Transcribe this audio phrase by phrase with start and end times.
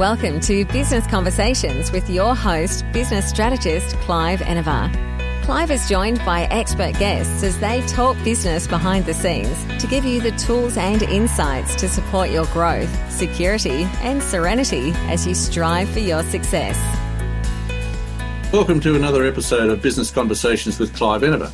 [0.00, 4.90] Welcome to Business Conversations with your host, business strategist Clive Enevar.
[5.42, 10.06] Clive is joined by expert guests as they talk business behind the scenes to give
[10.06, 15.90] you the tools and insights to support your growth, security, and serenity as you strive
[15.90, 16.78] for your success.
[18.54, 21.52] Welcome to another episode of Business Conversations with Clive Enevar.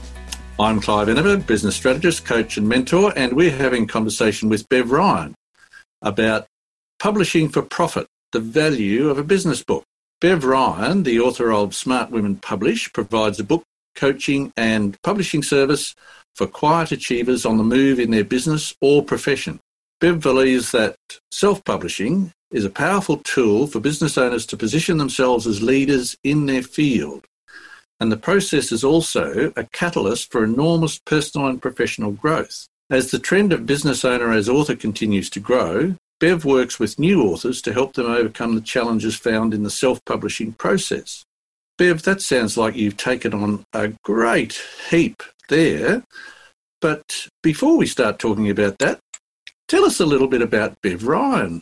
[0.61, 4.93] I'm Clive Enevar, business strategist, coach, and mentor, and we're having a conversation with Bev
[4.93, 5.35] Ryan
[6.01, 6.47] about
[7.01, 9.85] publishing for profit the value of a business book.
[10.21, 15.95] Bev Ryan, the author of Smart Women Publish, provides a book coaching and publishing service
[16.35, 19.61] for quiet achievers on the move in their business or profession.
[20.01, 20.97] Bev believes that
[21.31, 26.47] self publishing is a powerful tool for business owners to position themselves as leaders in
[26.47, 27.25] their field.
[27.99, 32.69] And the process is also a catalyst for enormous personal and professional growth.
[32.91, 37.23] As the trend of business owner as author continues to grow, Bev works with new
[37.23, 41.25] authors to help them overcome the challenges found in the self publishing process.
[41.77, 46.03] Bev, that sounds like you've taken on a great heap there.
[46.81, 48.99] But before we start talking about that,
[49.69, 51.61] tell us a little bit about Bev Ryan.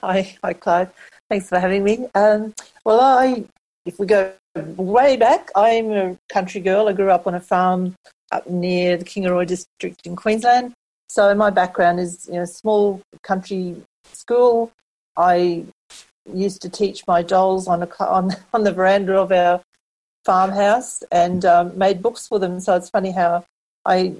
[0.00, 0.92] Hi, hi, Clive.
[1.28, 2.06] Thanks for having me.
[2.14, 2.52] Um,
[2.84, 3.44] well, I,
[3.84, 6.88] if we go way back, I'm a country girl.
[6.88, 7.94] I grew up on a farm
[8.30, 10.72] up near the Kingaroy district in Queensland.
[11.10, 14.70] So my background is you know small country school.
[15.16, 15.64] I
[16.32, 19.60] used to teach my dolls on a on, on the veranda of our
[20.24, 22.60] farmhouse and um, made books for them.
[22.60, 23.44] So it's funny how
[23.84, 24.14] I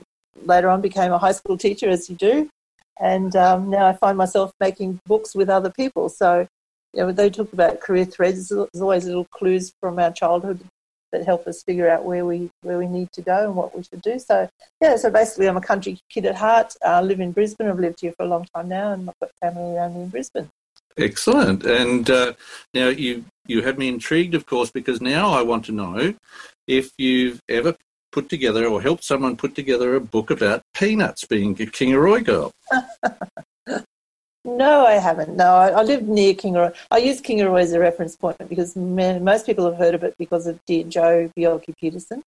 [0.45, 2.51] later on became a high school teacher, as you do,
[2.99, 6.09] and um, now I find myself making books with other people.
[6.09, 6.49] So
[6.93, 8.49] you know, they talk about career threads.
[8.49, 10.59] There's always little clues from our childhood
[11.13, 13.83] that help us figure out where we where we need to go and what we
[13.83, 14.19] should do.
[14.19, 14.49] So
[14.81, 16.75] yeah, so basically, I'm a country kid at heart.
[16.85, 17.69] I uh, live in Brisbane.
[17.69, 20.09] I've lived here for a long time now, and I've got family around me in
[20.09, 20.51] Brisbane.
[20.97, 21.65] Excellent.
[21.65, 22.35] And uh,
[22.75, 26.15] now you you have me intrigued, of course, because now I want to know
[26.67, 27.75] if you've ever
[28.13, 32.53] put together or helped someone put together a book about peanuts, being a Kingaroy girl.
[34.57, 35.37] No, I haven't.
[35.37, 36.75] No, I, I live near Kingaroy.
[36.91, 40.15] I use Kingaroy as a reference point because man, most people have heard of it
[40.19, 42.23] because of dear Joh Bjelke-Petersen.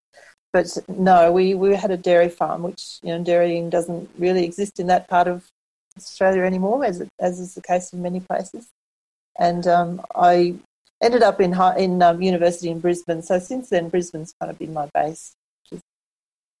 [0.52, 4.80] But no, we, we had a dairy farm, which you know dairying doesn't really exist
[4.80, 5.44] in that part of
[5.98, 8.68] Australia anymore, as it, as is the case in many places.
[9.38, 10.54] And um, I
[11.02, 13.22] ended up in in um, university in Brisbane.
[13.22, 15.34] So since then, Brisbane's kind of been my base,
[15.70, 15.82] which is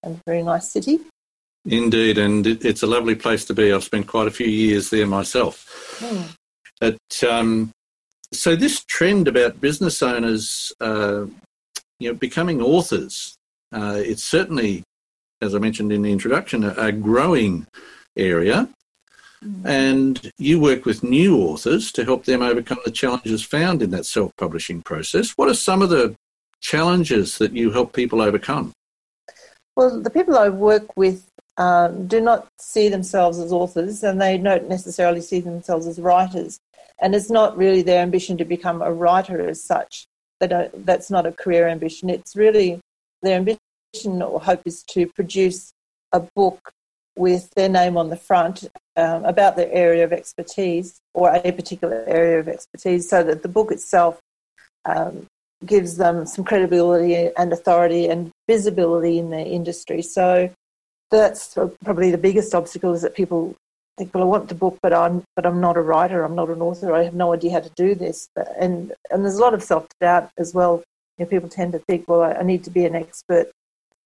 [0.02, 1.00] a very nice city.
[1.66, 3.72] Indeed, and it, it's a lovely place to be.
[3.72, 5.98] I've spent quite a few years there myself.
[6.00, 6.34] Mm.
[6.80, 7.70] But, um,
[8.32, 11.26] so this trend about business owners, uh,
[11.98, 13.36] you know, becoming authors,
[13.72, 14.82] uh, it's certainly,
[15.40, 17.66] as I mentioned in the introduction, a, a growing
[18.16, 18.68] area.
[19.42, 19.66] Mm.
[19.66, 24.06] And you work with new authors to help them overcome the challenges found in that
[24.06, 25.32] self publishing process.
[25.32, 26.14] What are some of the
[26.60, 28.72] challenges that you help people overcome?
[29.76, 31.26] Well, the people I work with
[31.56, 36.58] um, do not see themselves as authors and they don't necessarily see themselves as writers.
[37.00, 40.06] And it's not really their ambition to become a writer as such.
[40.40, 42.10] They don't, that's not a career ambition.
[42.10, 42.80] It's really
[43.22, 45.72] their ambition or hope is to produce
[46.12, 46.72] a book
[47.16, 52.04] with their name on the front um, about their area of expertise or a particular
[52.06, 54.18] area of expertise so that the book itself
[54.84, 55.26] um,
[55.64, 60.02] gives them some credibility and authority and visibility in their industry.
[60.02, 60.50] So
[61.16, 63.54] that's probably the biggest obstacle is that people
[63.96, 66.24] think, well, I want the book, but I'm but I'm not a writer.
[66.24, 66.94] I'm not an author.
[66.94, 68.28] I have no idea how to do this.
[68.58, 70.82] And and there's a lot of self doubt as well.
[71.18, 73.48] You know, people tend to think, well, I, need to be an expert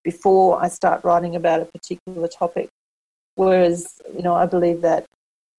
[0.04, 2.68] before I start writing about a particular topic.
[3.34, 5.06] Whereas, you know, I believe that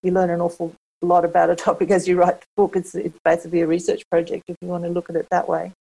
[0.03, 2.75] you learn an awful lot about a topic as you write the book.
[2.75, 5.71] It's, it's basically a research project if you want to look at it that way.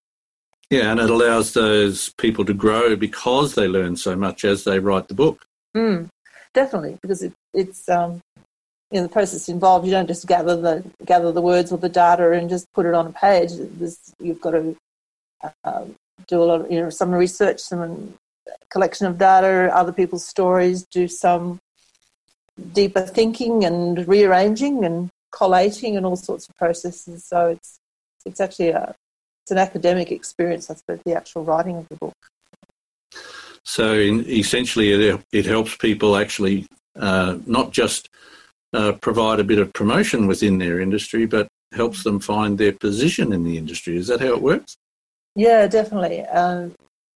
[0.70, 4.78] Yeah, and it allows those people to grow because they learn so much as they
[4.78, 5.46] write the book.
[5.76, 6.08] Mm,
[6.54, 8.20] definitely, because it, it's um,
[8.90, 9.86] you know the process involved.
[9.86, 12.94] You don't just gather the gather the words or the data and just put it
[12.94, 13.50] on a page.
[13.54, 14.76] There's, you've got to
[15.64, 15.84] uh,
[16.26, 18.14] do a lot of you know some research, some
[18.70, 21.60] collection of data, other people's stories, do some
[22.72, 27.24] deeper thinking and rearranging and collating and all sorts of processes.
[27.24, 27.78] So it's
[28.24, 28.94] it's actually a
[29.42, 32.14] it's an academic experience, I suppose, the actual writing of the book.
[33.64, 36.66] So in, essentially, it, it helps people actually
[36.98, 38.08] uh, not just
[38.72, 43.32] uh, provide a bit of promotion within their industry, but helps them find their position
[43.32, 43.96] in the industry.
[43.96, 44.76] Is that how it works?
[45.34, 46.22] Yeah, definitely.
[46.22, 46.74] Um,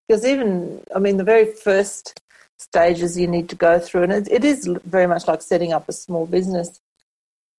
[0.08, 2.20] because even, I mean, the very first
[2.58, 5.88] stages you need to go through, and it, it is very much like setting up
[5.88, 6.80] a small business.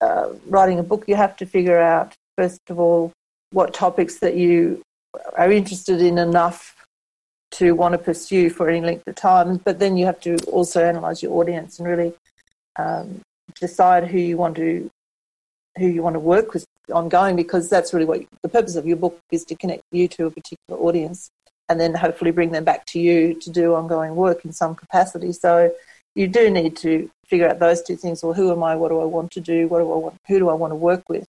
[0.01, 3.11] Uh, writing a book, you have to figure out first of all,
[3.51, 4.81] what topics that you
[5.35, 6.82] are interested in enough
[7.53, 9.57] to want to pursue for any length of time.
[9.57, 12.13] But then you have to also analyze your audience and really
[12.77, 13.21] um,
[13.59, 14.89] decide who you want to
[15.77, 18.85] who you want to work with ongoing because that's really what you, the purpose of
[18.85, 21.31] your book is to connect you to a particular audience
[21.69, 25.31] and then hopefully bring them back to you to do ongoing work in some capacity.
[25.31, 25.71] So
[26.13, 28.21] you do need to figure out those two things.
[28.21, 28.75] Well, who am I?
[28.75, 29.67] What do I want to do?
[29.67, 30.15] What do I want?
[30.27, 31.25] Who do I want to work with?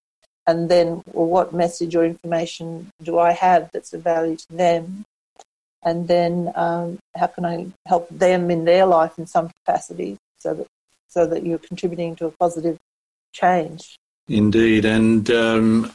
[0.47, 5.05] And then, well, what message or information do I have that's of value to them?
[5.84, 10.54] And then, um, how can I help them in their life in some capacity so
[10.54, 10.66] that
[11.08, 12.76] so that you're contributing to a positive
[13.32, 13.96] change?
[14.28, 15.92] Indeed, and um,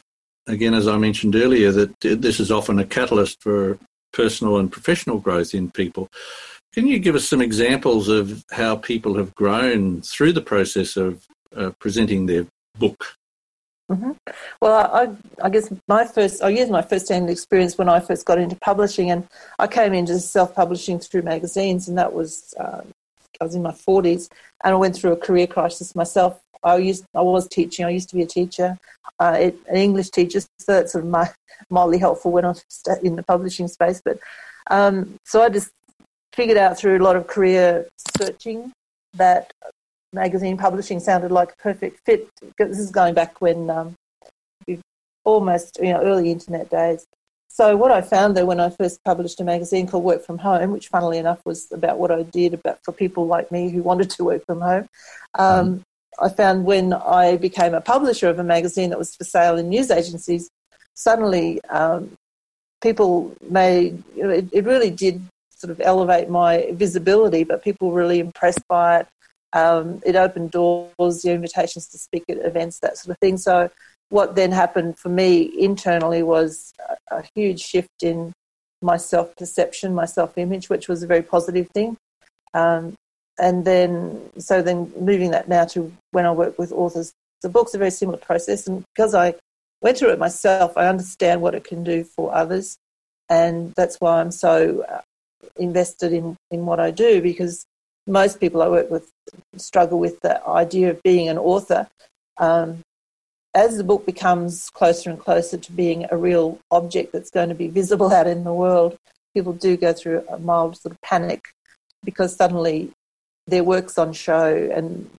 [0.47, 3.79] again, as I mentioned earlier, that this is often a catalyst for
[4.13, 6.07] personal and professional growth in people.
[6.73, 11.25] Can you give us some examples of how people have grown through the process of
[11.55, 12.45] uh, presenting their
[12.77, 13.15] book?
[13.89, 14.11] Mm-hmm.
[14.61, 15.07] Well, I,
[15.43, 19.09] I, guess my first, I use my first-hand experience when I first got into publishing,
[19.09, 19.27] and
[19.57, 22.87] I came into self-publishing through magazines, and that was um,
[23.41, 24.29] I was in my forties,
[24.63, 26.39] and I went through a career crisis myself.
[26.63, 27.85] I used, I was teaching.
[27.85, 28.77] I used to be a teacher,
[29.19, 31.31] uh, an English teacher, so that's sort of my,
[31.69, 32.55] mildly helpful when I'm
[33.01, 34.01] in the publishing space.
[34.03, 34.19] But
[34.69, 35.71] um, so I just
[36.33, 37.87] figured out through a lot of career
[38.17, 38.71] searching
[39.15, 39.51] that
[40.13, 42.27] magazine publishing sounded like a perfect fit.
[42.57, 43.95] This is going back when um,
[45.23, 47.05] almost you know early internet days.
[47.47, 50.71] So what I found though when I first published a magazine called Work from Home,
[50.71, 54.09] which funnily enough was about what I did about for people like me who wanted
[54.11, 54.87] to work from home,
[55.37, 55.81] um, mm.
[56.21, 59.69] I found when I became a publisher of a magazine that was for sale in
[59.69, 60.49] news agencies,
[60.93, 62.11] suddenly um,
[62.81, 67.89] people made you know, it, it really did sort of elevate my visibility, but people
[67.89, 69.07] were really impressed by it.
[69.53, 73.37] Um, it opened doors, the invitations to speak at events, that sort of thing.
[73.37, 73.69] So,
[74.09, 76.73] what then happened for me internally was
[77.11, 78.33] a, a huge shift in
[78.81, 81.97] my self perception, my self image, which was a very positive thing.
[82.53, 82.95] Um,
[83.39, 87.73] and then, so then moving that now to when I work with authors, the book's
[87.73, 88.67] a very similar process.
[88.67, 89.35] And because I
[89.81, 92.77] went through it myself, I understand what it can do for others.
[93.29, 95.01] And that's why I'm so uh,
[95.57, 97.65] invested in, in what I do because
[98.09, 99.09] most people I work with
[99.57, 101.87] struggle with the idea of being an author.
[102.37, 102.79] Um,
[103.53, 107.55] as the book becomes closer and closer to being a real object that's going to
[107.55, 108.97] be visible out in the world,
[109.33, 111.49] people do go through a mild sort of panic
[112.03, 112.91] because suddenly
[113.47, 115.09] their work's on show and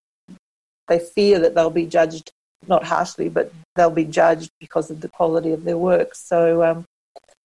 [0.89, 2.33] they fear that they'll be judged,
[2.67, 6.15] not harshly, but they'll be judged because of the quality of their work.
[6.15, 6.85] So, um,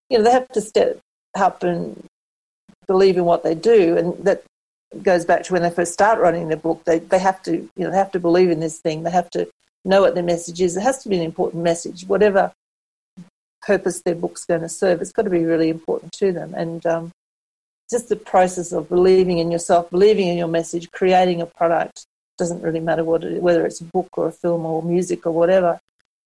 [0.10, 1.00] you know, they have to step
[1.36, 2.04] up and
[2.88, 4.44] believe in what they do, and that
[5.02, 6.84] goes back to when they first start writing their book.
[6.86, 9.04] They they have to you know they have to believe in this thing.
[9.04, 9.50] They have to
[9.84, 10.78] know what their message is.
[10.78, 12.52] It has to be an important message, whatever
[13.62, 15.02] purpose their book's going to serve.
[15.02, 17.12] It's got to be really important to them, and um,
[17.90, 22.06] just the process of believing in yourself, believing in your message, creating a product
[22.38, 25.32] doesn't really matter what it, whether it's a book or a film or music or
[25.32, 25.80] whatever,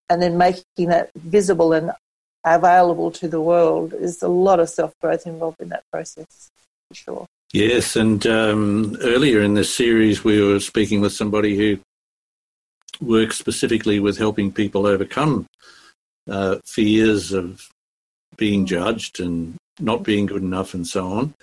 [0.09, 1.91] and then making that visible and
[2.45, 3.91] available to the world.
[3.91, 6.49] There's a lot of self growth involved in that process,
[6.87, 7.27] for sure.
[7.51, 11.79] Yes, and um, earlier in this series, we were speaking with somebody who
[13.01, 15.47] works specifically with helping people overcome
[16.29, 17.67] uh, fears of
[18.37, 21.33] being judged and not being good enough and so on.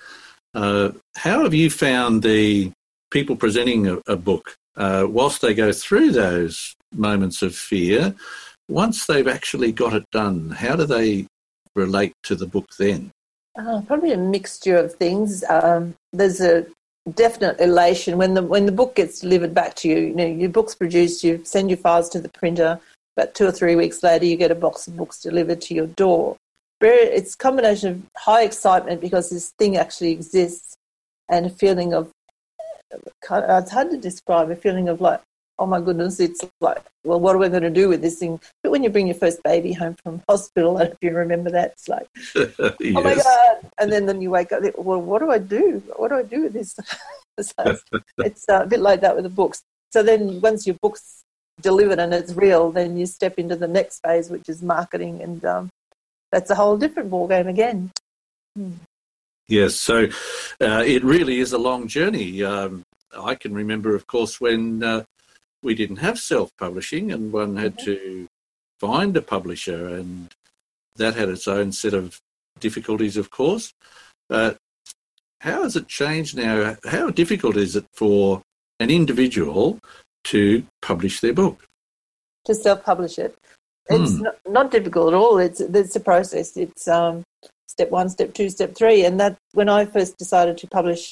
[0.55, 2.71] Uh, how have you found the
[3.11, 8.15] people presenting a, a book, uh, whilst they go through those moments of fear,
[8.69, 11.27] once they've actually got it done, how do they
[11.75, 13.11] relate to the book then?
[13.57, 15.43] Uh, probably a mixture of things.
[15.49, 16.67] Um, there's a
[17.15, 19.97] definite elation when the when the book gets delivered back to you.
[19.97, 22.79] You know, your book's produced, you send your files to the printer.
[23.15, 25.87] But two or three weeks later, you get a box of books delivered to your
[25.87, 26.37] door.
[26.83, 30.77] It's a combination of high excitement because this thing actually exists,
[31.31, 32.11] and a feeling of
[32.93, 35.21] it's hard to describe a feeling of like
[35.59, 38.39] oh my goodness, it's like, well, what are we going to do with this thing?
[38.63, 41.73] But when you bring your first baby home from hospital, and if you remember that,
[41.73, 42.55] it's like, yes.
[42.61, 43.71] oh my God.
[43.79, 45.83] And then, then you wake up, well, what do I do?
[45.97, 46.77] What do I do with this?
[47.41, 47.77] so
[48.19, 49.63] it's uh, a bit like that with the books.
[49.93, 51.23] So then once your book's
[51.61, 55.23] delivered and it's real, then you step into the next phase, which is marketing.
[55.23, 55.71] And um,
[56.33, 57.93] that's a whole different ballgame again.
[58.55, 58.73] Hmm.
[59.49, 60.09] Yes, so
[60.61, 62.43] uh, it really is a long journey.
[62.43, 62.83] Um,
[63.17, 65.05] I can remember, of course, when uh,
[65.67, 68.29] we didn't have self-publishing, and one had to
[68.79, 70.33] find a publisher, and
[70.95, 72.21] that had its own set of
[72.61, 73.73] difficulties, of course.
[74.29, 74.57] But
[75.41, 76.77] how has it changed now?
[76.85, 78.43] How difficult is it for
[78.81, 79.79] an individual
[80.33, 81.65] to publish their book?
[82.47, 83.35] To self-publish it.
[83.89, 84.23] It's Hmm.
[84.23, 85.39] not, not difficult at all.
[85.39, 86.57] It's it's a process.
[86.57, 87.23] It's um,
[87.67, 91.03] step one, step two, step three, and that when I first decided to publish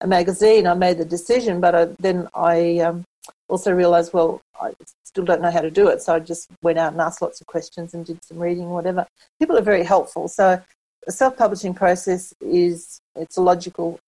[0.00, 3.04] a magazine, I made the decision, but I, then I um,
[3.50, 4.72] also realised, well, I
[5.04, 7.40] still don't know how to do it, so I just went out and asked lots
[7.40, 9.06] of questions and did some reading, whatever.
[9.38, 10.62] People are very helpful, so
[11.08, 13.98] self-publishing process is it's a logical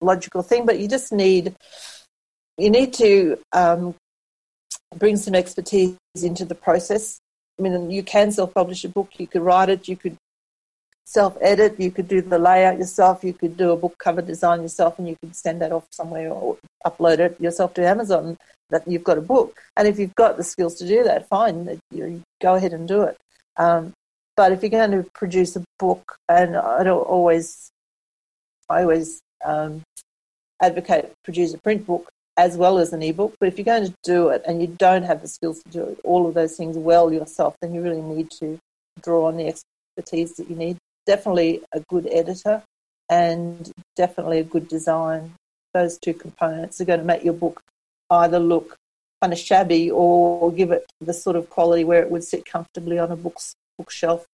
[0.00, 1.54] logical thing, but you just need
[2.58, 3.94] you need to um,
[4.96, 7.18] bring some expertise into the process.
[7.58, 9.10] I mean, you can self-publish a book.
[9.18, 9.88] You could write it.
[9.88, 10.16] You could
[11.06, 11.80] self-edit.
[11.80, 13.24] You could do the layout yourself.
[13.24, 16.30] You could do a book cover design yourself, and you could send that off somewhere
[16.30, 18.36] or upload it yourself to Amazon.
[18.70, 21.80] That you've got a book, and if you've got the skills to do that, fine.
[21.92, 23.16] You go ahead and do it.
[23.56, 23.92] Um,
[24.36, 27.70] but if you're going to produce a book, and I don't always,
[28.68, 29.82] I always um,
[30.60, 33.34] advocate produce a print book as well as an ebook.
[33.38, 35.84] But if you're going to do it and you don't have the skills to do
[35.84, 38.58] it, all of those things well yourself, then you really need to
[39.02, 40.76] draw on the expertise that you need.
[41.06, 42.62] Definitely a good editor
[43.08, 45.32] and definitely a good design.
[45.74, 47.62] Those two components are going to make your book
[48.10, 48.76] either look
[49.22, 52.98] kind of shabby or give it the sort of quality where it would sit comfortably
[52.98, 54.24] on a books, bookshelf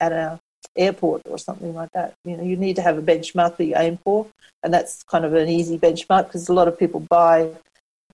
[0.00, 0.40] at a
[0.76, 2.14] airport or something like that.
[2.24, 4.26] You know, you need to have a benchmark that you aim for,
[4.62, 7.50] and that's kind of an easy benchmark because a lot of people buy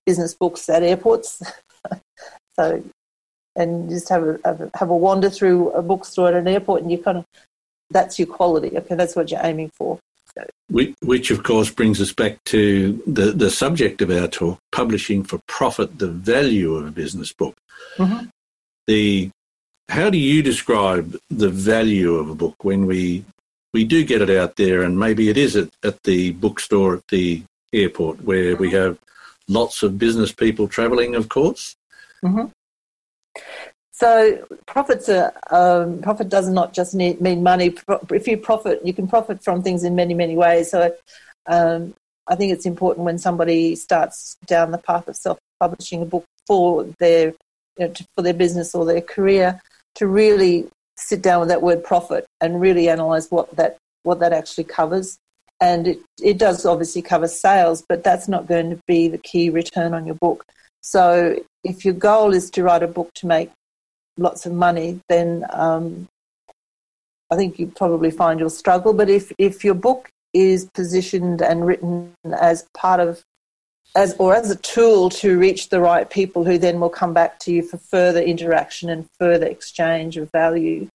[0.05, 1.41] business books at airports.
[2.55, 2.83] so,
[3.55, 6.97] and just have a have a wander through a bookstore at an airport, and you
[6.97, 7.25] kind of
[7.91, 8.77] that's your quality.
[8.77, 9.99] Okay, that's what you're aiming for.
[10.69, 15.23] Which, which, of course, brings us back to the, the subject of our talk publishing
[15.23, 17.55] for profit, the value of a business book.
[17.97, 18.27] Mm-hmm.
[18.87, 19.31] The
[19.89, 23.25] how do you describe the value of a book when we
[23.73, 27.07] we do get it out there and maybe it is at, at the bookstore at
[27.09, 27.43] the
[27.73, 28.97] airport where we have
[29.47, 31.75] lots of business people travelling of course
[32.23, 32.45] mm-hmm.
[33.99, 37.75] So profits are um, profit does not just need, mean money
[38.11, 40.93] if you profit you can profit from things in many many ways so
[41.47, 41.93] um,
[42.27, 46.83] i think it's important when somebody starts down the path of self-publishing a book for
[46.99, 47.33] their
[47.77, 49.59] you know, for their business or their career
[49.95, 54.33] to really sit down with that word profit and really analyze what that what that
[54.33, 55.17] actually covers.
[55.61, 59.49] And it, it does obviously cover sales, but that's not going to be the key
[59.49, 60.45] return on your book.
[60.81, 63.51] So if your goal is to write a book to make
[64.19, 66.07] lots of money, then um,
[67.31, 68.93] I think you probably find you'll struggle.
[68.93, 73.23] But if, if your book is positioned and written as part of
[73.95, 77.39] as or as a tool to reach the right people who then will come back
[77.39, 80.87] to you for further interaction and further exchange of value,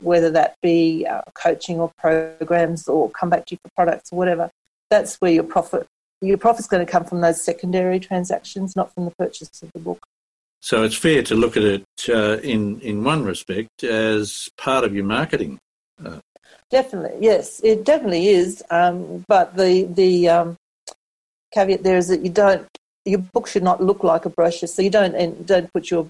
[0.00, 4.16] whether that be uh, coaching or programs or come back to you for products or
[4.16, 4.48] whatever.
[4.90, 5.88] That's where your profit
[6.22, 9.78] your profit's going to come from those secondary transactions, not from the purchase of the
[9.78, 10.06] book.
[10.60, 14.94] So it's fair to look at it uh, in in one respect as part of
[14.94, 15.58] your marketing.
[16.04, 16.18] Uh,
[16.70, 18.62] definitely, yes, it definitely is.
[18.70, 20.56] Um, but the the um,
[21.52, 22.66] caveat there is that you don't
[23.04, 26.08] your book should not look like a brochure so you don't and don't put your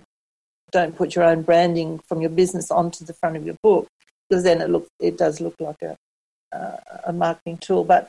[0.73, 3.87] don't put your own branding from your business onto the front of your book
[4.29, 5.97] because then it looks it does look like a
[6.57, 6.77] uh,
[7.07, 8.09] a marketing tool but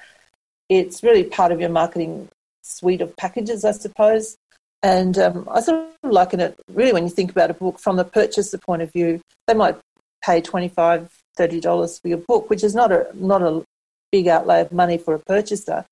[0.69, 2.29] it's really part of your marketing
[2.61, 4.37] suite of packages i suppose
[4.83, 7.95] and um, i sort of liken it really when you think about a book from
[7.95, 9.77] the purchaser point of view they might
[10.23, 13.63] pay $25, 30 dollars for your book which is not a not a
[14.11, 15.85] big outlay of money for a purchaser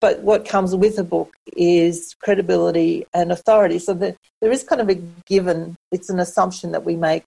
[0.00, 3.78] but what comes with a book is credibility and authority.
[3.78, 4.94] So that there is kind of a
[5.26, 7.24] given, it's an assumption that we make,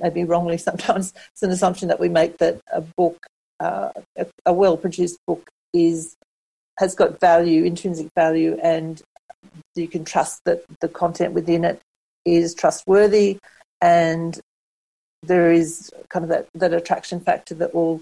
[0.00, 3.26] maybe wrongly sometimes, it's an assumption that we make that a book,
[3.60, 6.16] uh, a, a well produced book, is
[6.78, 9.00] has got value, intrinsic value, and
[9.76, 11.80] you can trust that the content within it
[12.24, 13.38] is trustworthy
[13.80, 14.40] and
[15.22, 18.00] there is kind of that, that attraction factor that will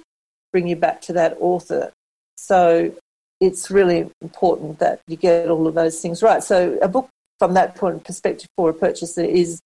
[0.53, 1.93] bring you back to that author.
[2.37, 2.95] So
[3.41, 6.43] it's really important that you get all of those things right.
[6.43, 9.61] So a book from that point of perspective for a purchaser is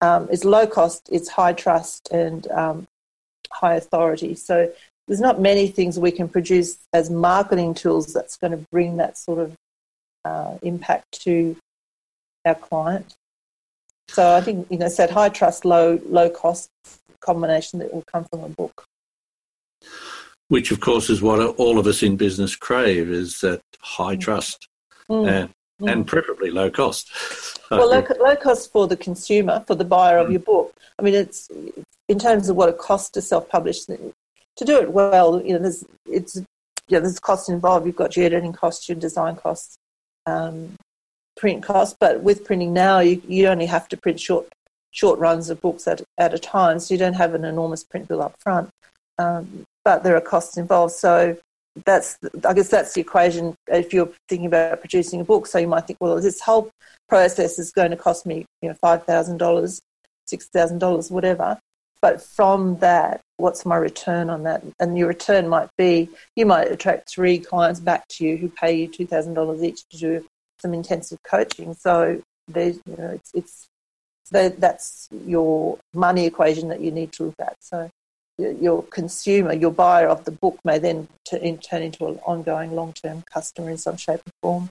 [0.00, 2.88] um, is low cost, it's high trust and um,
[3.52, 4.34] high authority.
[4.34, 4.72] So
[5.06, 9.16] there's not many things we can produce as marketing tools that's going to bring that
[9.16, 9.54] sort of
[10.24, 11.56] uh, impact to
[12.44, 13.14] our client.
[14.08, 16.70] So I think you know, it's that high trust, low low cost
[17.20, 18.86] combination that will come from a book
[20.52, 24.68] which of course is what all of us in business crave is that high trust
[25.08, 25.26] mm.
[25.26, 25.48] and,
[25.80, 25.90] mm.
[25.90, 27.10] and preferably low cost
[27.70, 30.32] well low, low, cost for the consumer for the buyer of mm.
[30.32, 31.48] your book i mean it's
[32.08, 35.84] in terms of what it costs to self-publish to do it well you know there's
[36.06, 36.38] it's
[36.88, 39.78] yeah there's costs involved you've got your editing costs your design costs
[40.26, 40.74] um,
[41.36, 44.46] print costs but with printing now you, you only have to print short
[44.92, 48.06] short runs of books at, at a time, so you don't have an enormous print
[48.06, 48.70] bill up front.
[49.18, 50.94] Um, but there are costs involved.
[50.94, 51.36] So
[51.84, 55.46] that's I guess that's the equation if you're thinking about producing a book.
[55.46, 56.70] So you might think, well, this whole
[57.08, 59.80] process is going to cost me, you know, five thousand dollars,
[60.26, 61.58] six thousand dollars, whatever.
[62.02, 64.62] But from that, what's my return on that?
[64.80, 68.76] And your return might be you might attract three clients back to you who pay
[68.76, 70.26] you two thousand dollars each to do
[70.60, 71.74] some intensive coaching.
[71.74, 73.68] So there's you know it's it's
[74.30, 77.56] that's your money equation that you need to look at.
[77.60, 77.90] So
[78.38, 83.22] your consumer, your buyer of the book may then turn into an ongoing long term
[83.22, 84.70] customer in some shape or form.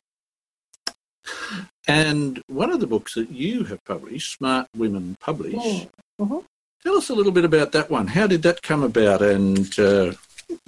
[1.87, 5.89] And one of the books that you have published, Smart Women Publish, mm.
[6.19, 6.37] mm-hmm.
[6.83, 8.07] Tell us a little bit about that one.
[8.07, 10.13] How did that come about and uh,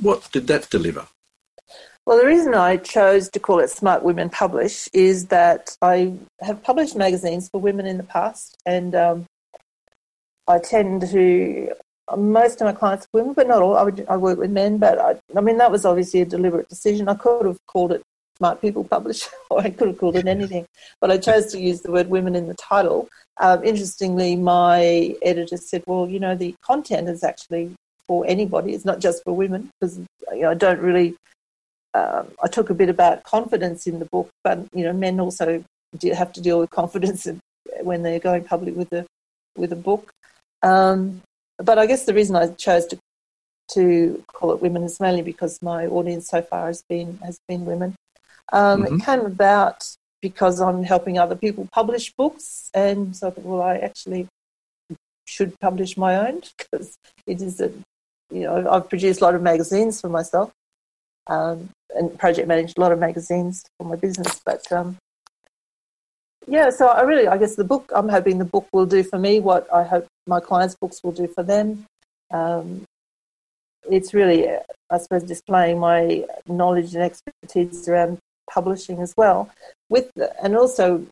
[0.02, 1.08] what did that deliver?
[2.06, 6.62] Well, the reason I chose to call it Smart Women Publish is that I have
[6.62, 9.26] published magazines for women in the past, and um,
[10.48, 11.74] I tend to
[12.18, 13.78] most of my clients are women, but not all.
[13.78, 16.68] I, would, I work with men, but I, I mean, that was obviously a deliberate
[16.68, 17.08] decision.
[17.08, 18.04] I could have called it
[18.38, 20.66] Smart People Publish, or I could have called it anything,
[21.00, 23.10] but I chose to use the word women in the title.
[23.40, 27.74] Um, interestingly, my editor said, well, you know, the content is actually
[28.08, 29.98] for anybody, it's not just for women, because
[30.32, 31.16] you know, I don't really.
[31.96, 35.64] Um, I talk a bit about confidence in the book, but you know, men also
[36.14, 37.28] have to deal with confidence
[37.82, 39.06] when they're going public with a
[39.56, 40.12] with a book.
[40.64, 41.22] Um,
[41.58, 42.98] but I guess the reason I chose to
[43.74, 47.66] to call it women is mainly because my audience so far has been has been
[47.66, 47.96] women.
[48.52, 48.96] Um, mm-hmm.
[48.96, 49.86] It came about
[50.22, 54.28] because I'm helping other people publish books, and so I thought, well, I actually
[55.26, 57.72] should publish my own because it is a
[58.32, 60.52] you know I've produced a lot of magazines for myself
[61.28, 64.98] um, and project managed a lot of magazines for my business, but um,
[66.48, 69.18] yeah, so I really, I guess the book, I'm hoping the book will do for
[69.18, 71.86] me what I hope my clients' books will do for them.
[72.32, 72.84] Um,
[73.90, 74.50] it's really,
[74.90, 78.18] I suppose, displaying my knowledge and expertise around
[78.50, 79.50] publishing as well.
[79.90, 81.06] With and also,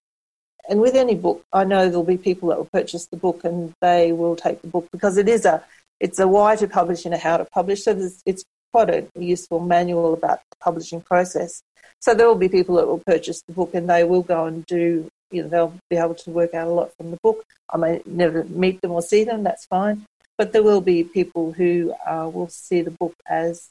[0.70, 3.74] and with any book, I know there'll be people that will purchase the book and
[3.82, 5.64] they will take the book because it is a,
[6.00, 7.84] it's a why to publish and a how to publish.
[7.84, 11.62] So it's quite a useful manual about the publishing process.
[12.00, 14.66] So there will be people that will purchase the book and they will go and
[14.66, 17.44] do you know, they'll be able to work out a lot from the book.
[17.70, 20.06] I may never meet them or see them, that's fine.
[20.38, 23.70] But there will be people who uh, will see the book as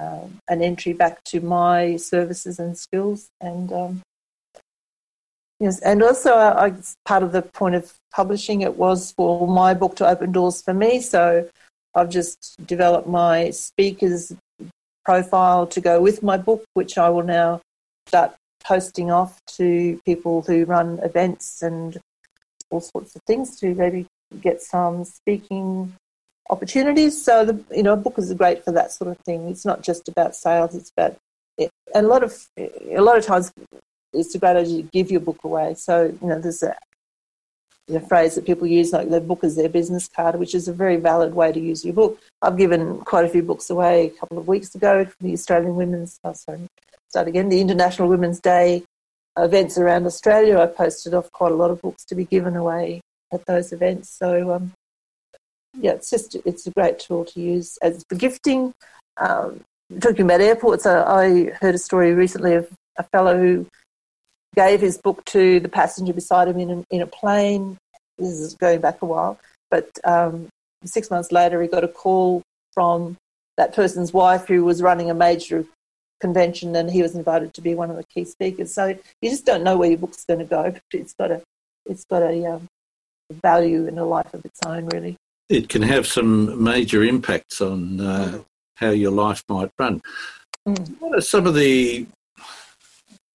[0.00, 3.28] um, an entry back to my services and skills.
[3.40, 4.02] And um,
[5.60, 9.74] yes, and also uh, I, part of the point of publishing it was for my
[9.74, 11.00] book to open doors for me.
[11.00, 11.48] So
[11.94, 14.32] I've just developed my speakers
[15.04, 17.60] profile to go with my book, which I will now
[18.06, 21.98] start posting off to people who run events and
[22.70, 24.06] all sorts of things to maybe
[24.40, 25.92] get some speaking
[26.50, 27.22] opportunities.
[27.22, 29.48] So the you know a book is great for that sort of thing.
[29.48, 31.16] It's not just about sales; it's about
[31.58, 31.70] it.
[31.94, 33.52] and a lot of a lot of times
[34.12, 35.74] it's a great idea to give your book away.
[35.74, 36.76] So you know there's a,
[37.88, 40.72] a phrase that people use like the book is their business card, which is a
[40.72, 42.20] very valid way to use your book.
[42.42, 45.76] I've given quite a few books away a couple of weeks ago from the Australian
[45.76, 46.68] Women's oh, sorry
[47.12, 48.82] start again, the International Women's Day
[49.36, 50.58] events around Australia.
[50.58, 54.08] I posted off quite a lot of books to be given away at those events.
[54.08, 54.72] So um,
[55.78, 58.74] yeah, it's just it's a great tool to use as for gifting.
[59.16, 59.60] Um,
[60.00, 63.66] talking about airports, uh, I heard a story recently of a fellow who
[64.54, 67.78] gave his book to the passenger beside him in a, in a plane.
[68.18, 69.38] This is going back a while,
[69.70, 70.48] but um,
[70.84, 72.42] six months later, he got a call
[72.74, 73.16] from
[73.56, 75.64] that person's wife who was running a major
[76.20, 78.72] convention and he was invited to be one of the key speakers.
[78.72, 81.42] So you just don't know where your book's going to go, but it's got a
[81.86, 82.68] it's got a um,
[83.30, 85.16] value in a life of its own, really.
[85.52, 88.44] It can have some major impacts on uh, mm.
[88.76, 90.00] how your life might run.
[90.66, 90.96] Mm.
[90.98, 92.06] What are some of the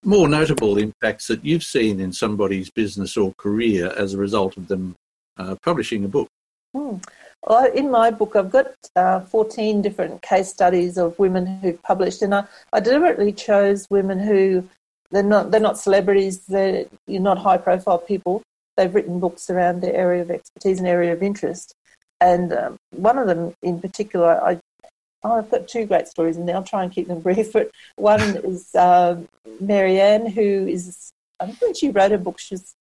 [0.03, 4.67] more notable impacts that you've seen in somebody's business or career as a result of
[4.67, 4.95] them
[5.37, 6.27] uh, publishing a book?
[6.75, 7.03] Mm.
[7.45, 12.23] Well, in my book, I've got uh, 14 different case studies of women who've published,
[12.23, 14.67] and I, I deliberately chose women who
[15.11, 18.41] they're not they're not celebrities, they're you're not high profile people.
[18.75, 21.73] They've written books around their area of expertise and area of interest,
[22.21, 24.59] and um, one of them in particular, I
[25.23, 27.53] oh, I've got two great stories, and I'll try and keep them brief.
[27.53, 29.27] But one is um,
[29.59, 32.75] Marianne, who is I think she wrote a book, she's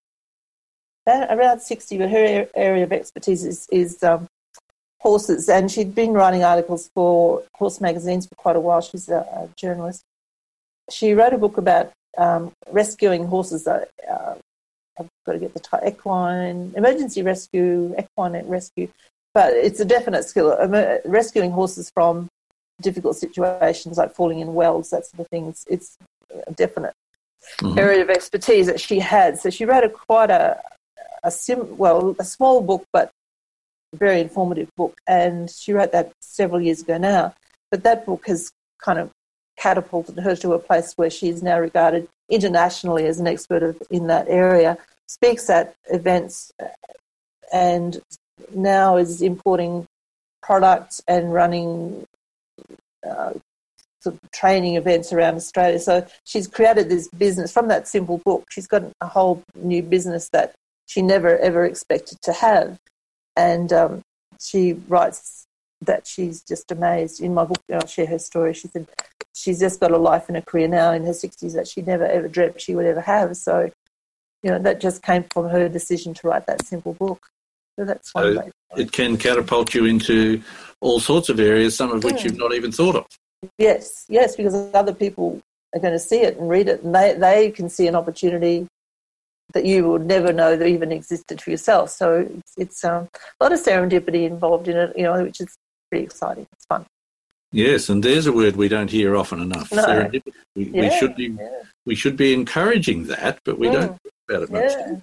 [1.07, 4.27] around 60, but her area of expertise is, is um,
[5.01, 8.81] horses, and she'd been writing articles for horse magazines for quite a while.
[8.81, 10.03] She's a, a journalist.
[10.91, 14.35] She wrote a book about um, rescuing horses uh, uh,
[14.99, 18.89] I've got to get the equine emergency rescue, equine rescue.
[19.37, 20.57] But it's a definite skill.
[20.59, 22.31] Um, uh, rescuing horses from
[22.81, 25.49] difficult situations like falling in wells, that sort of thing.
[25.49, 25.99] It's, it's
[26.47, 26.95] a definite
[27.59, 27.79] mm-hmm.
[27.79, 29.39] area of expertise that she had.
[29.39, 30.59] So she wrote a quite a,
[31.23, 33.11] a sim, well, a small book, but
[33.95, 34.97] very informative book.
[35.07, 37.35] And she wrote that several years ago now.
[37.71, 38.51] But that book has
[38.83, 39.11] kind of
[39.59, 43.83] catapulted her to a place where she is now regarded internationally as an expert of,
[43.91, 46.69] in that area, speaks at events, uh,
[47.53, 48.01] and
[48.55, 49.87] now is importing
[50.43, 52.07] products and running
[53.09, 53.33] uh,
[54.01, 55.79] sort of training events around Australia.
[55.79, 58.47] So she's created this business from that simple book.
[58.51, 60.55] She's got a whole new business that
[60.87, 62.79] she never ever expected to have,
[63.35, 64.03] and um,
[64.41, 65.47] she writes
[65.81, 67.21] that she's just amazed.
[67.21, 68.55] In my book, I'll share her story.
[68.55, 68.87] She said
[69.35, 72.07] she's just got a life and a career now in her 60s that she never
[72.07, 73.37] ever dreamt she would ever have.
[73.37, 73.71] So,
[74.43, 77.29] you know, that just came from her decision to write that simple book.
[77.79, 80.43] So that's one so It can catapult you into
[80.81, 83.07] all sorts of areas, some of which you've not even thought of.
[83.59, 85.41] Yes, yes, because other people
[85.75, 88.67] are going to see it and read it, and they, they can see an opportunity
[89.53, 91.91] that you would never know that even existed for yourself.
[91.91, 93.09] So it's, it's um,
[93.41, 95.57] a lot of serendipity involved in it, you know, which is
[95.91, 96.47] pretty exciting.
[96.53, 96.85] It's fun.
[97.53, 99.71] Yes, and there's a word we don't hear often enough.
[99.71, 99.85] No.
[99.85, 100.33] Serendipity.
[100.57, 101.49] We, yeah, we should be yeah.
[101.85, 105.03] we should be encouraging that, but we don't talk about it much.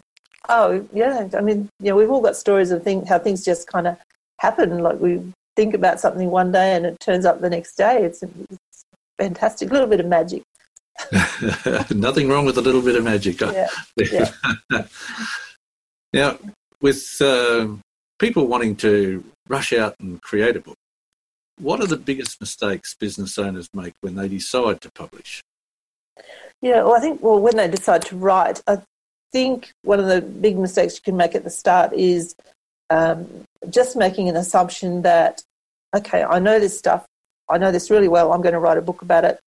[0.49, 3.87] Oh yeah, I mean, yeah, we've all got stories of things, how things just kind
[3.87, 3.97] of
[4.39, 4.79] happen.
[4.79, 5.21] Like we
[5.55, 8.03] think about something one day and it turns up the next day.
[8.03, 8.85] It's, it's
[9.19, 9.69] fantastic.
[9.69, 10.43] A little bit of magic.
[11.91, 13.39] Nothing wrong with a little bit of magic.
[13.39, 13.67] Yeah.
[13.97, 14.31] yeah.
[16.13, 16.37] now,
[16.81, 17.67] with uh,
[18.19, 20.77] people wanting to rush out and create a book,
[21.59, 25.41] what are the biggest mistakes business owners make when they decide to publish?
[26.61, 28.77] Yeah, well, I think, well, when they decide to write, I
[29.33, 32.35] think one of the big mistakes you can make at the start is
[32.89, 33.27] um,
[33.69, 35.41] just making an assumption that,
[35.95, 37.05] okay, I know this stuff,
[37.49, 39.39] I know this really well, I'm going to write a book about it.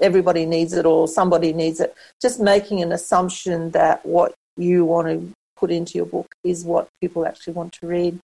[0.00, 1.94] Everybody needs it or somebody needs it.
[2.20, 6.88] Just making an assumption that what you want to put into your book is what
[7.00, 8.18] people actually want to read.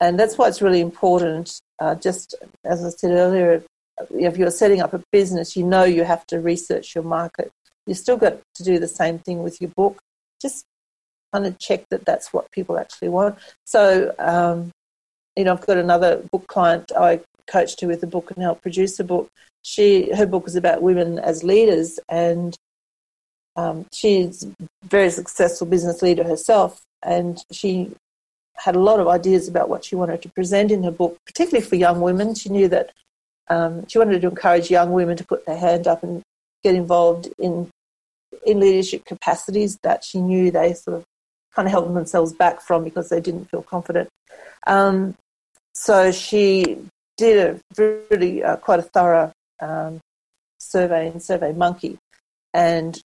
[0.00, 1.58] And that's why it's really important.
[1.80, 3.64] Uh, just as I said earlier,
[4.10, 7.50] if you're setting up a business, you know you have to research your market.
[7.86, 10.00] You've still got to do the same thing with your book.
[10.40, 10.64] Just
[11.32, 13.38] kind of check that that's what people actually want.
[13.64, 14.70] So, um,
[15.36, 18.62] you know, I've got another book client I coached her with a book and helped
[18.62, 19.28] produce a book.
[19.62, 22.56] She her book is about women as leaders, and
[23.56, 26.82] um, she's a very successful business leader herself.
[27.02, 27.92] And she
[28.56, 31.64] had a lot of ideas about what she wanted to present in her book, particularly
[31.64, 32.34] for young women.
[32.34, 32.90] She knew that
[33.48, 36.22] um, she wanted to encourage young women to put their hand up and
[36.62, 37.70] get involved in
[38.46, 41.04] in leadership capacities that she knew they sort of
[41.54, 44.08] kind of held themselves back from because they didn't feel confident.
[44.66, 45.14] Um,
[45.74, 46.78] so she
[47.16, 50.00] did a really uh, quite a thorough um,
[50.58, 51.98] survey in Survey Monkey
[52.54, 53.00] and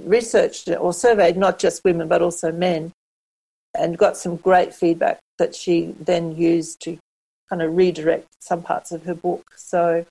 [0.00, 2.92] researched or surveyed not just women but also men
[3.74, 6.98] and got some great feedback that she then used to
[7.48, 9.44] kind of redirect some parts of her book.
[9.56, 10.04] So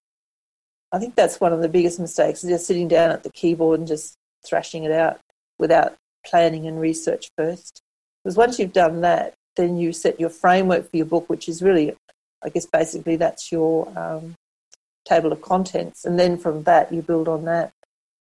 [0.92, 3.80] I think that's one of the biggest mistakes, is just sitting down at the keyboard
[3.80, 4.16] and just
[4.46, 5.20] thrashing it out
[5.58, 7.82] without planning and research first.
[8.24, 11.62] Because once you've done that, then you set your framework for your book, which is
[11.62, 11.96] really,
[12.44, 14.36] I guess, basically that's your um,
[15.06, 16.06] table of contents.
[16.06, 17.72] And then from that, you build on that.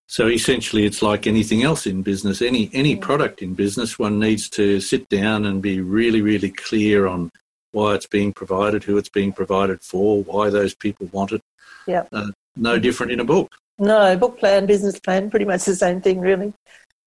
[0.07, 2.43] So essentially, it's like anything else in business.
[2.43, 7.07] Any any product in business, one needs to sit down and be really, really clear
[7.07, 7.31] on
[7.73, 11.41] why it's being provided, who it's being provided for, why those people want it.
[11.87, 12.05] Yeah.
[12.13, 13.57] Uh, no different in a book.
[13.79, 16.53] No, book plan, business plan, pretty much the same thing, really.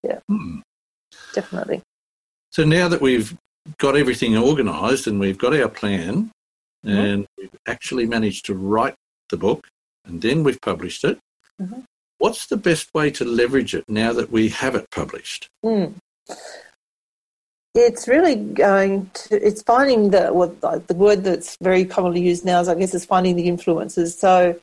[0.02, 0.20] Yeah.
[0.28, 0.60] Hmm.
[1.34, 1.82] Definitely.
[2.50, 3.36] So now that we've
[3.78, 6.30] got everything organised and we've got our plan,
[6.84, 6.96] mm-hmm.
[6.96, 8.94] and we've actually managed to write
[9.30, 9.68] the book,
[10.04, 11.18] and then we've published it.
[11.60, 11.80] Mm-hmm.
[12.18, 15.48] What's the best way to leverage it now that we have it published?
[15.64, 15.94] Mm.
[17.74, 22.60] It's really going to, it's finding the, well, the word that's very commonly used now
[22.60, 24.18] is, I guess, is finding the influences.
[24.18, 24.58] So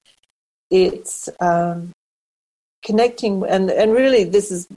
[0.69, 1.91] it's um,
[2.83, 4.67] connecting, and, and really this is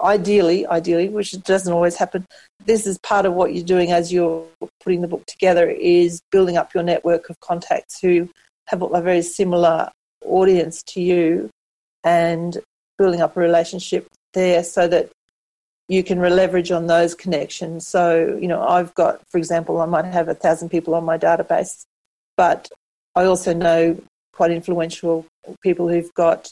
[0.00, 2.24] ideally, ideally, which doesn't always happen,
[2.64, 4.46] this is part of what you're doing as you're
[4.82, 8.28] putting the book together is building up your network of contacts who
[8.66, 9.90] have a very similar
[10.24, 11.50] audience to you
[12.04, 12.58] and
[12.98, 15.10] building up a relationship there so that
[15.88, 17.86] you can leverage on those connections.
[17.88, 21.18] So, you know, I've got, for example, I might have a thousand people on my
[21.18, 21.84] database,
[22.36, 22.68] but
[23.16, 24.00] I also know
[24.40, 25.26] quite influential
[25.62, 26.50] people who've got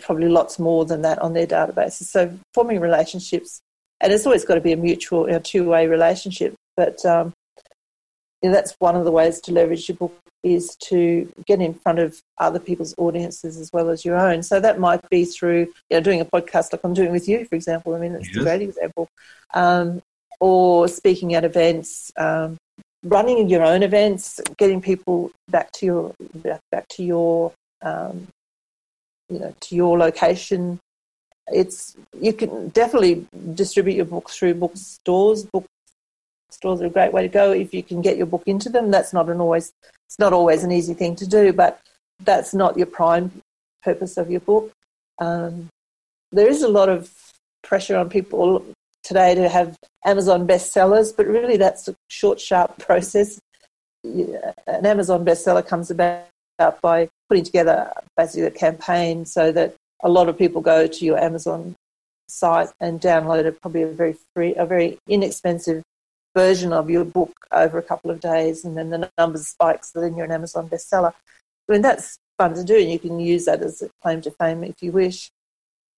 [0.00, 2.06] probably lots more than that on their databases.
[2.14, 3.60] So, forming relationships
[4.00, 6.54] and it's always got to be a mutual, you know, two-way relationship.
[6.76, 7.32] But um,
[8.42, 11.74] you know, that's one of the ways to leverage your book is to get in
[11.74, 14.42] front of other people's audiences as well as your own.
[14.42, 17.44] So that might be through you know doing a podcast like I'm doing with you,
[17.44, 17.94] for example.
[17.94, 18.38] I mean, it's yes.
[18.38, 19.08] a great example.
[19.54, 20.02] Um,
[20.40, 22.58] or speaking at events, um,
[23.08, 26.14] running your own events, getting people back to your
[26.70, 28.26] back to your um,
[29.28, 30.78] you know to your location.
[31.48, 35.44] It's you can definitely distribute your book through bookstores.
[35.44, 35.64] Book
[36.50, 38.90] stores are a great way to go if you can get your book into them.
[38.90, 39.72] That's not an always
[40.06, 41.80] it's not always an easy thing to do, but
[42.24, 43.30] that's not your prime
[43.82, 44.72] purpose of your book.
[45.18, 45.68] Um,
[46.32, 47.12] there is a lot of
[47.62, 48.64] pressure on people
[49.06, 53.38] today to have Amazon bestsellers, but really that's a short, sharp process.
[54.04, 56.26] An Amazon bestseller comes about
[56.82, 61.18] by putting together basically a campaign so that a lot of people go to your
[61.18, 61.74] Amazon
[62.28, 65.82] site and download a, probably a very free, a very inexpensive
[66.36, 70.00] version of your book over a couple of days, and then the numbers spike, so
[70.00, 71.12] then you're an Amazon bestseller.
[71.68, 74.30] I mean, that's fun to do, and you can use that as a claim to
[74.32, 75.30] fame if you wish.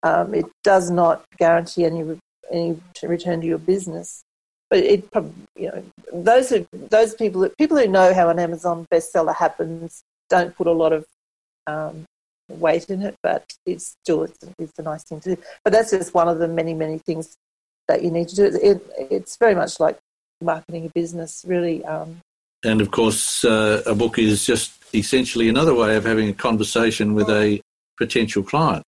[0.03, 2.05] Um, it does not guarantee any
[2.51, 4.25] any return to your business,
[4.71, 8.87] but it probably you know those who those people people who know how an Amazon
[8.93, 11.07] bestseller happens don't put a lot of
[11.67, 12.05] um,
[12.49, 15.43] weight in it, but it's still it's, it's, a nice thing to do.
[15.65, 17.37] But that's just one of the many many things
[17.89, 18.59] that you need to do.
[18.63, 19.99] It, it's very much like
[20.41, 21.85] marketing a business, really.
[21.85, 22.21] Um,
[22.65, 27.15] and of course, uh, a book is just essentially another way of having a conversation
[27.15, 27.61] with a
[27.97, 28.85] potential client.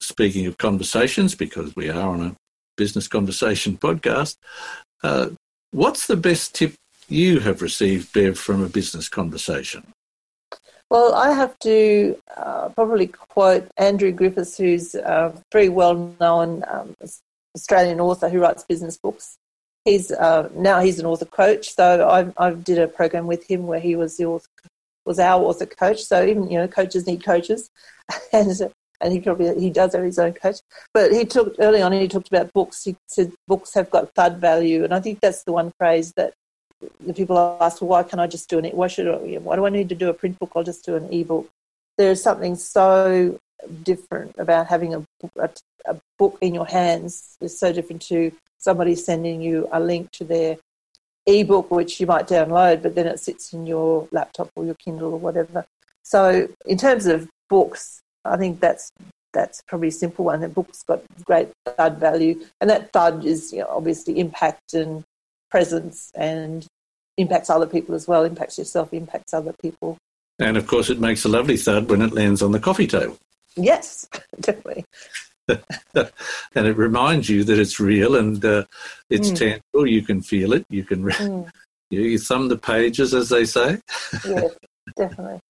[0.00, 2.36] Speaking of conversations, because we are on a
[2.76, 4.36] business conversation podcast,
[5.02, 5.30] uh,
[5.70, 6.74] what's the best tip
[7.08, 9.86] you have received, Bev, from a business conversation?
[10.90, 16.94] Well, I have to uh, probably quote Andrew Griffiths, who's a very well known um,
[17.56, 19.38] Australian author who writes business books
[19.84, 21.74] he's uh, now he's an author coach.
[21.74, 24.48] So I I did a program with him where he was the author
[25.04, 26.02] was our author coach.
[26.02, 27.70] So even you know coaches need coaches,
[28.32, 30.60] and and he probably he does have his own coach.
[30.92, 31.92] But he talked early on.
[31.92, 32.84] and He talked about books.
[32.84, 36.34] He said books have got thud value, and I think that's the one phrase that
[37.00, 39.66] the people ask, well, why can't I just do an why should I, why do
[39.66, 40.52] I need to do a print book?
[40.54, 41.48] I'll just do an e-book.
[41.96, 43.38] There's something so
[43.82, 45.50] different about having a, a,
[45.86, 47.36] a book in your hands.
[47.40, 50.56] It's so different to somebody sending you a link to their
[51.26, 55.12] ebook, which you might download, but then it sits in your laptop or your Kindle
[55.12, 55.66] or whatever.
[56.02, 58.90] So, in terms of books, I think that's
[59.32, 60.40] that's probably a simple one.
[60.40, 65.04] The book's got great thud value, and that thud is you know, obviously impact and
[65.50, 66.66] presence, and
[67.16, 68.24] impacts other people as well.
[68.24, 69.98] Impacts yourself, impacts other people.
[70.38, 73.18] And of course, it makes a lovely thud when it lands on the coffee table.
[73.56, 74.08] Yes,
[74.40, 74.84] definitely.
[75.48, 78.64] and it reminds you that it's real and uh,
[79.10, 79.38] it's mm.
[79.38, 79.86] tangible.
[79.86, 80.64] You can feel it.
[80.70, 81.50] You can mm.
[81.90, 83.78] you, you, thumb the pages, as they say.
[84.26, 84.56] yes,
[84.96, 85.40] definitely.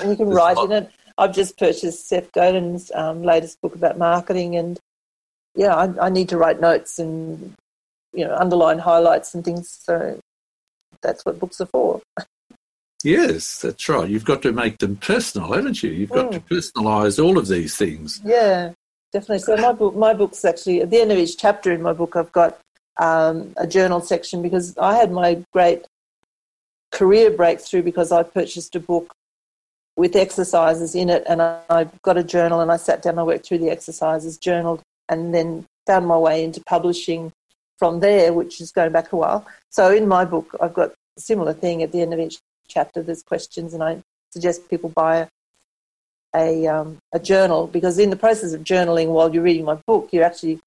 [0.00, 0.90] And you can write in it.
[1.22, 4.76] I've just purchased Seth Godin's um, latest book about marketing, and
[5.54, 7.54] yeah, I, I, need to write notes and
[8.12, 9.68] you know underline highlights and things.
[9.68, 10.18] So
[11.00, 12.00] that's what books are for.
[13.04, 14.10] Yes, that's right.
[14.10, 15.90] You've got to make them personal, haven't you?
[15.90, 16.32] You've got mm.
[16.32, 18.20] to personalise all of these things.
[18.24, 18.72] Yeah,
[19.12, 19.40] definitely.
[19.40, 22.16] So my book, my book's actually at the end of each chapter in my book,
[22.16, 22.58] I've got
[22.98, 25.84] um, a journal section because I had my great
[26.90, 29.14] career breakthrough because I purchased a book
[29.96, 33.46] with exercises in it, and I, got a journal and I sat down, I worked
[33.46, 37.32] through the exercises, journaled, and then found my way into publishing
[37.78, 39.46] from there, which is going back a while.
[39.70, 43.02] So in my book, I've got a similar thing at the end of each chapter.
[43.02, 45.28] There's questions, and I suggest people buy
[46.34, 50.08] a, um, a journal because in the process of journaling while you're reading my book,
[50.12, 50.60] you're actually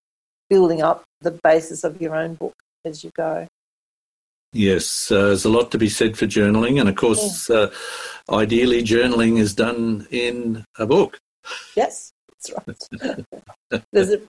[0.50, 3.48] building up the basis of your own book as you go.
[4.56, 7.58] Yes, uh, there's a lot to be said for journaling, and of course, yeah.
[7.58, 7.72] uh,
[8.32, 11.20] ideally, journaling is done in a book.
[11.76, 12.54] Yes, that's
[13.02, 13.26] right.
[13.92, 14.22] there's a,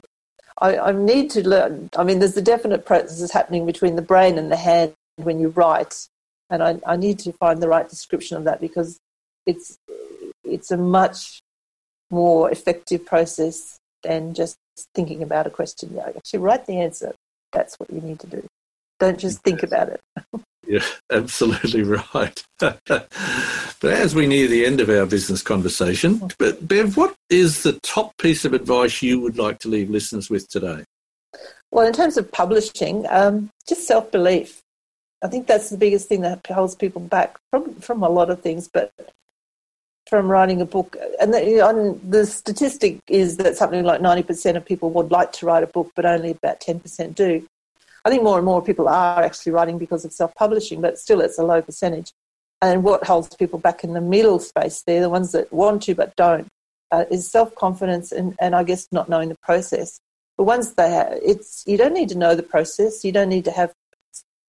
[0.59, 1.91] I, I need to learn.
[1.97, 5.51] I mean, there's a definite process happening between the brain and the hand when you
[5.51, 6.09] write,
[6.51, 8.99] and I, I need to find the right description of that because
[9.47, 9.79] it's
[10.43, 11.41] it's a much
[12.11, 14.57] more effective process than just
[14.93, 15.93] thinking about a question.
[15.95, 17.15] Yeah, actually write the answer.
[17.53, 18.49] That's what you need to do.
[18.99, 20.01] Don't just think about it.
[20.67, 22.43] yeah, absolutely right.
[22.59, 23.09] but
[23.85, 28.17] as we near the end of our business conversation, but Bev, what is the top
[28.19, 30.85] piece of advice you would like to leave listeners with today?
[31.71, 34.63] Well, in terms of publishing, um, just self belief.
[35.23, 38.41] I think that's the biggest thing that holds people back from from a lot of
[38.41, 38.93] things, but
[40.09, 44.57] from writing a book, and the, you know, the statistic is that something like 90%
[44.57, 47.47] of people would like to write a book, but only about 10% do.
[48.07, 51.21] I think more and more people are actually writing because of self publishing, but still
[51.21, 52.13] it's a low percentage.
[52.63, 55.97] And what holds people back in the middle space there, the ones that want to
[55.97, 56.47] but don't,
[56.93, 59.99] uh, is self confidence and, and I guess not knowing the process.
[60.37, 63.05] But once they have, it's you don't need to know the process.
[63.05, 63.73] You don't need to have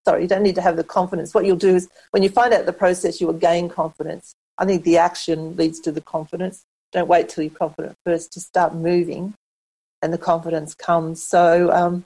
[0.05, 1.33] sorry, you don't need to have the confidence.
[1.33, 4.35] What you'll do is when you find out the process, you will gain confidence.
[4.59, 6.63] I think the action leads to the confidence.
[6.91, 9.33] Don't wait till you're confident first to start moving,
[10.03, 11.23] and the confidence comes.
[11.23, 12.03] So, um,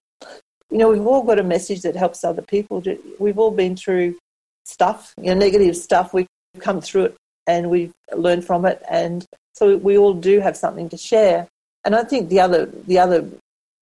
[0.71, 2.81] you know, we've all got a message that helps other people.
[3.19, 4.17] We've all been through
[4.63, 6.13] stuff, you know, negative stuff.
[6.13, 6.27] We've
[6.59, 10.87] come through it and we've learned from it, and so we all do have something
[10.89, 11.47] to share.
[11.83, 13.27] And I think the other the other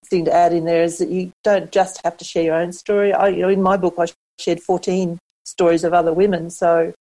[0.09, 2.73] thing to add in there is that you don't just have to share your own
[2.73, 3.13] story.
[3.13, 4.07] I, you know, in my book, I
[4.39, 6.49] shared 14 stories of other women.
[6.49, 6.93] So you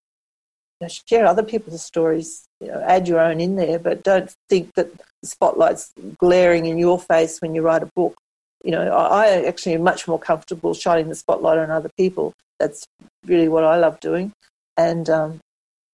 [0.82, 2.44] know, share other people's stories.
[2.60, 6.76] You know, add your own in there, but don't think that the spotlight's glaring in
[6.76, 8.16] your face when you write a book.
[8.64, 12.32] You know, I actually am much more comfortable shining the spotlight on other people.
[12.58, 12.84] That's
[13.24, 14.32] really what I love doing.
[14.76, 15.40] And um,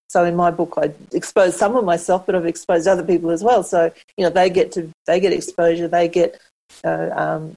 [0.09, 3.43] so in my book, I expose some of myself, but I've exposed other people as
[3.43, 3.63] well.
[3.63, 6.41] So you know, they get to they get exposure, they get
[6.85, 7.57] uh, um,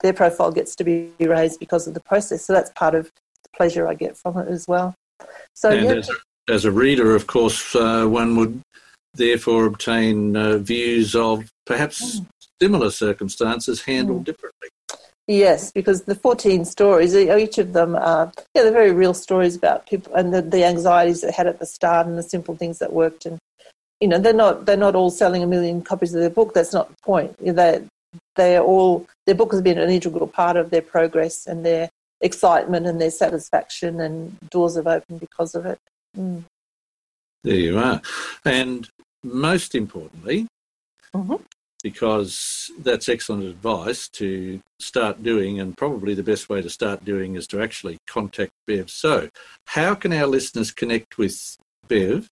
[0.00, 2.44] their profile gets to be raised because of the process.
[2.44, 3.10] So that's part of
[3.42, 4.94] the pleasure I get from it as well.
[5.54, 5.92] So and yeah.
[5.92, 8.60] as, a, as, a, reader, of course, uh, one would
[9.14, 12.26] therefore obtain uh, views of perhaps mm.
[12.60, 14.24] Similar circumstances handled mm.
[14.24, 14.68] differently.
[15.26, 19.86] Yes, because the 14 stories, each of them are, yeah, they're very real stories about
[19.86, 22.94] people and the, the anxieties they had at the start and the simple things that
[22.94, 23.26] worked.
[23.26, 23.38] And,
[24.00, 26.54] you know, they're not, they're not all selling a million copies of their book.
[26.54, 27.36] That's not the point.
[27.38, 27.82] They,
[28.36, 31.90] they're all their book has been an integral part of their progress and their
[32.20, 35.78] excitement and their satisfaction, and doors have opened because of it.
[36.16, 36.44] Mm.
[37.44, 38.00] There you are,
[38.44, 38.88] and
[39.22, 40.46] most importantly,
[41.14, 41.34] mm-hmm.
[41.82, 47.36] Because that's excellent advice to start doing, and probably the best way to start doing
[47.36, 48.90] is to actually contact Bev.
[48.90, 49.28] So,
[49.66, 52.28] how can our listeners connect with Bev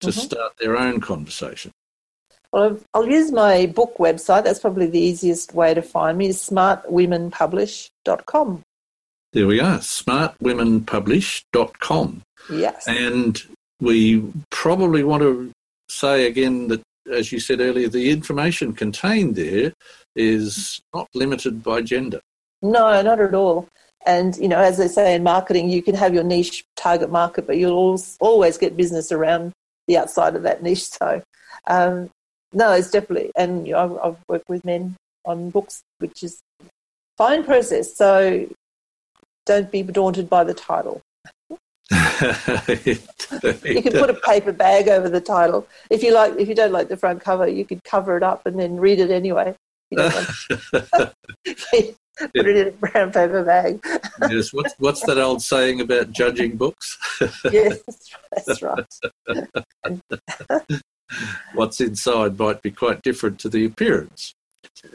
[0.00, 0.20] to mm-hmm.
[0.20, 1.70] start their own conversation?
[2.52, 4.44] Well, I'll use my book website.
[4.44, 8.62] That's probably the easiest way to find me, is smartwomenpublish.com.
[9.32, 12.22] There we are, smartwomenpublish.com.
[12.50, 12.86] Yes.
[12.86, 13.42] And
[13.80, 15.50] we probably want to
[15.88, 19.72] say again that, as you said earlier, the information contained there
[20.14, 22.20] is not limited by gender.
[22.60, 23.68] No, not at all.
[24.04, 27.46] And, you know, as they say in marketing, you can have your niche target market,
[27.46, 29.52] but you'll always get business around
[29.86, 30.84] the outside of that niche.
[30.84, 31.22] So,
[31.66, 32.10] um,
[32.52, 36.40] no, it's definitely, and you know, I've, worked with men on books, which is
[37.16, 37.96] fine process.
[37.96, 38.48] So
[39.46, 41.00] don't be daunted by the title.
[43.64, 46.34] you can put a paper bag over the title if you like.
[46.38, 49.00] If you don't like the front cover, you could cover it up and then read
[49.00, 49.54] it anyway.
[49.92, 50.06] put
[52.34, 53.80] it in a brown paper bag.
[54.30, 54.52] yes.
[54.52, 56.98] What's what's that old saying about judging books?
[57.52, 57.80] yes.
[58.30, 58.86] That's right
[61.54, 64.34] what's inside might be quite different to the appearance.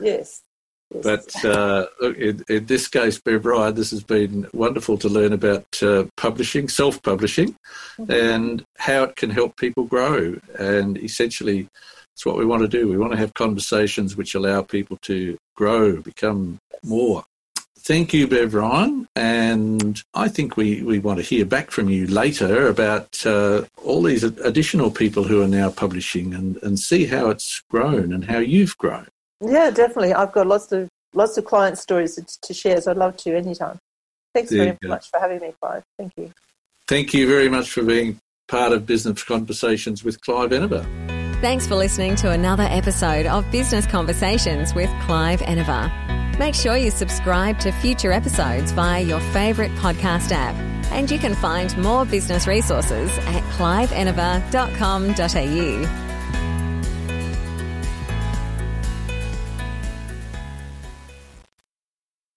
[0.02, 0.42] Yes.
[0.90, 5.66] But uh, in, in, this case, Bev Ryan, this has been wonderful to learn about
[5.84, 7.56] uh, publishing, self publishing,
[8.00, 8.12] mm-hmm.
[8.12, 10.38] and how it can help people grow.
[10.58, 11.68] And essentially,
[12.14, 12.88] it's what we want to do.
[12.88, 17.26] We want to have conversations which allow people to grow, become more
[17.88, 19.08] Thank you, Bev Ryan.
[19.16, 24.04] And I think we, we want to hear back from you later about uh, all
[24.04, 28.40] these additional people who are now publishing and, and see how it's grown and how
[28.40, 29.08] you've grown.
[29.42, 30.14] Yeah, definitely.
[30.14, 33.36] I've got lots of lots of client stories to, to share, so I'd love to
[33.36, 33.80] anytime.
[34.34, 35.84] Thanks there very much for having me, Clive.
[35.98, 36.32] Thank you.
[36.88, 40.86] Thank you very much for being part of Business Conversations with Clive Enever.
[41.42, 45.92] Thanks for listening to another episode of Business Conversations with Clive Enever.
[46.40, 50.56] Make sure you subscribe to future episodes via your favourite podcast app.
[50.92, 56.17] And you can find more business resources at cliveenever.com.au.